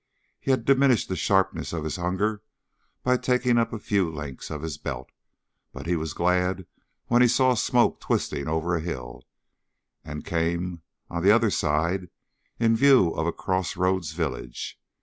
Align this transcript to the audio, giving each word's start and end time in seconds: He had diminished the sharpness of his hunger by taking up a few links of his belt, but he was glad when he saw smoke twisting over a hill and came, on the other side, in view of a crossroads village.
He 0.39 0.49
had 0.49 0.65
diminished 0.65 1.09
the 1.09 1.15
sharpness 1.15 1.73
of 1.73 1.83
his 1.83 1.97
hunger 1.97 2.41
by 3.03 3.17
taking 3.17 3.59
up 3.59 3.71
a 3.71 3.77
few 3.77 4.09
links 4.09 4.49
of 4.49 4.63
his 4.63 4.79
belt, 4.79 5.11
but 5.71 5.85
he 5.85 5.95
was 5.95 6.15
glad 6.15 6.65
when 7.05 7.21
he 7.21 7.27
saw 7.27 7.53
smoke 7.53 7.99
twisting 7.99 8.47
over 8.47 8.75
a 8.75 8.79
hill 8.81 9.21
and 10.03 10.25
came, 10.25 10.81
on 11.11 11.21
the 11.21 11.29
other 11.29 11.51
side, 11.51 12.09
in 12.57 12.75
view 12.75 13.09
of 13.11 13.27
a 13.27 13.31
crossroads 13.31 14.13
village. 14.13 14.81